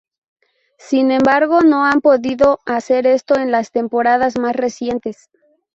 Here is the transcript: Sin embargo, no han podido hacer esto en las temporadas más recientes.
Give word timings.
Sin 0.79 1.11
embargo, 1.11 1.61
no 1.61 1.85
han 1.85 2.01
podido 2.01 2.59
hacer 2.65 3.05
esto 3.05 3.35
en 3.37 3.51
las 3.51 3.69
temporadas 3.69 4.35
más 4.39 4.55
recientes. 4.55 5.29